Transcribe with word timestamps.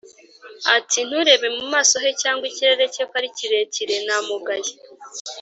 ati 0.77 0.99
“Nturebe 1.07 1.47
mu 1.57 1.63
maso 1.73 1.95
he 2.03 2.09
cyangwa 2.21 2.43
ikirere 2.51 2.85
cye 2.93 3.03
ko 3.09 3.13
ari 3.19 3.29
kirekire 3.37 3.95
namugaye 4.07 4.71